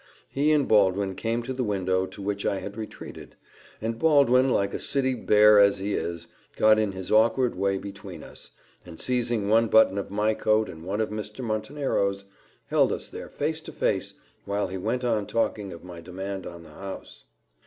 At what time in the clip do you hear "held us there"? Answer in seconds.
12.65-13.29